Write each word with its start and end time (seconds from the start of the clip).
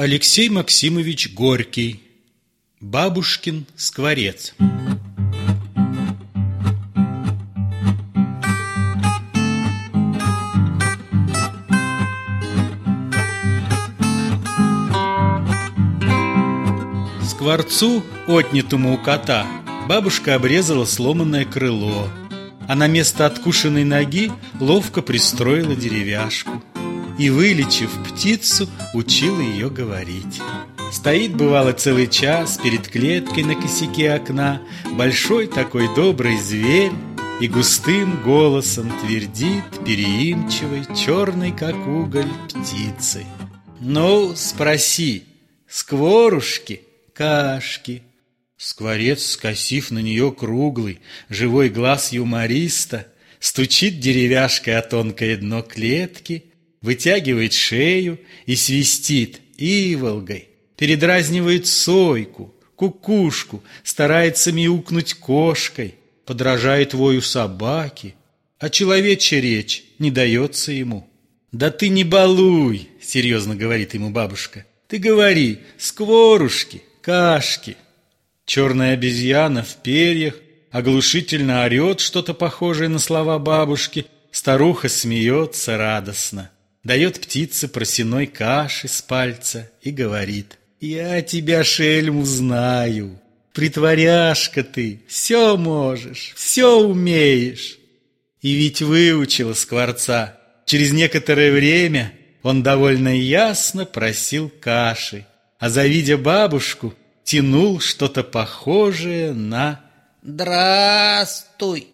Алексей 0.00 0.48
Максимович 0.48 1.34
Горький. 1.34 2.00
Бабушкин 2.78 3.66
скворец. 3.74 4.54
Скворцу, 17.28 18.04
отнятому 18.28 18.94
у 18.94 18.98
кота, 18.98 19.48
бабушка 19.88 20.36
обрезала 20.36 20.84
сломанное 20.84 21.44
крыло, 21.44 22.08
а 22.68 22.76
на 22.76 22.86
место 22.86 23.26
откушенной 23.26 23.82
ноги 23.82 24.30
ловко 24.60 25.02
пристроила 25.02 25.74
деревяшку 25.74 26.62
и, 27.18 27.30
вылечив 27.30 27.90
птицу, 28.04 28.68
учила 28.94 29.40
ее 29.40 29.70
говорить. 29.70 30.40
Стоит, 30.92 31.36
бывало, 31.36 31.72
целый 31.72 32.06
час 32.06 32.58
перед 32.62 32.88
клеткой 32.88 33.44
на 33.44 33.54
косяке 33.54 34.12
окна 34.12 34.62
Большой 34.92 35.46
такой 35.46 35.94
добрый 35.94 36.38
зверь 36.38 36.92
и 37.40 37.48
густым 37.48 38.22
голосом 38.22 38.92
твердит 39.00 39.64
переимчивой, 39.84 40.84
черной, 40.96 41.52
как 41.52 41.76
уголь, 41.86 42.30
птицей. 42.48 43.26
Ну, 43.80 44.34
спроси, 44.34 45.24
скворушки, 45.68 46.82
кашки. 47.12 48.02
Скворец, 48.56 49.24
скосив 49.24 49.92
на 49.92 50.00
нее 50.00 50.32
круглый, 50.32 51.00
живой 51.28 51.68
глаз 51.68 52.12
юмориста, 52.12 53.06
Стучит 53.40 54.00
деревяшкой 54.00 54.76
о 54.76 54.82
тонкое 54.82 55.36
дно 55.36 55.62
клетки, 55.62 56.44
Вытягивает 56.88 57.52
шею 57.52 58.18
и 58.46 58.56
свистит 58.56 59.42
иволгой, 59.58 60.48
Передразнивает 60.78 61.66
сойку, 61.66 62.54
кукушку, 62.76 63.62
Старается 63.84 64.52
мяукнуть 64.52 65.12
кошкой, 65.12 65.96
Подражает 66.24 66.94
вою 66.94 67.20
собаки, 67.20 68.14
А 68.58 68.70
человечья 68.70 69.38
речь 69.38 69.84
не 69.98 70.10
дается 70.10 70.72
ему. 70.72 71.06
«Да 71.52 71.70
ты 71.70 71.90
не 71.90 72.04
балуй!»— 72.04 72.88
серьезно 73.02 73.54
говорит 73.54 73.92
ему 73.92 74.08
бабушка. 74.08 74.64
«Ты 74.86 74.96
говори, 74.96 75.58
скворушки, 75.76 76.82
кашки!» 77.02 77.76
Черная 78.46 78.94
обезьяна 78.94 79.62
в 79.62 79.76
перьях 79.82 80.36
оглушительно 80.70 81.64
орет 81.64 82.00
что-то 82.00 82.32
похожее 82.32 82.88
на 82.88 82.98
слова 82.98 83.38
бабушки. 83.38 84.06
Старуха 84.30 84.88
смеется 84.88 85.76
радостно, 85.76 86.50
дает 86.88 87.20
птице 87.20 87.68
просеной 87.68 88.26
каши 88.26 88.88
с 88.88 89.02
пальца 89.02 89.70
и 89.82 89.90
говорит 89.90 90.58
«Я 90.80 91.20
тебя, 91.20 91.62
шельму, 91.62 92.24
знаю, 92.24 93.20
притворяшка 93.52 94.64
ты, 94.64 95.02
все 95.06 95.58
можешь, 95.58 96.32
все 96.34 96.80
умеешь». 96.80 97.78
И 98.40 98.54
ведь 98.54 98.80
выучила 98.80 99.52
скворца. 99.52 100.38
Через 100.64 100.92
некоторое 100.92 101.52
время 101.52 102.14
он 102.42 102.62
довольно 102.62 103.14
ясно 103.14 103.84
просил 103.84 104.48
каши, 104.48 105.26
а 105.58 105.68
завидя 105.68 106.16
бабушку, 106.16 106.94
тянул 107.22 107.80
что-то 107.80 108.24
похожее 108.24 109.34
на 109.34 109.84
«Здравствуй!». 110.22 111.88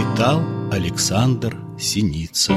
Читал 0.00 0.40
Александр 0.72 1.58
Синица 1.78 2.54